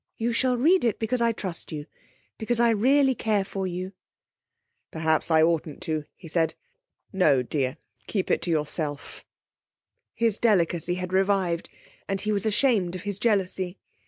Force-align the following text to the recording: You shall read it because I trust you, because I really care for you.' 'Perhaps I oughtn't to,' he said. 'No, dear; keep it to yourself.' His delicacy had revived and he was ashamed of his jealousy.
You 0.17 0.33
shall 0.33 0.57
read 0.57 0.83
it 0.83 0.97
because 0.97 1.21
I 1.21 1.31
trust 1.31 1.71
you, 1.71 1.85
because 2.39 2.59
I 2.59 2.71
really 2.71 3.13
care 3.13 3.45
for 3.45 3.67
you.' 3.67 3.93
'Perhaps 4.89 5.29
I 5.29 5.43
oughtn't 5.43 5.79
to,' 5.83 6.05
he 6.15 6.27
said. 6.27 6.55
'No, 7.13 7.43
dear; 7.43 7.77
keep 8.07 8.31
it 8.31 8.41
to 8.41 8.49
yourself.' 8.49 9.23
His 10.15 10.39
delicacy 10.39 10.95
had 10.95 11.13
revived 11.13 11.69
and 12.07 12.19
he 12.19 12.31
was 12.31 12.47
ashamed 12.47 12.95
of 12.95 13.03
his 13.03 13.19
jealousy. 13.19 13.77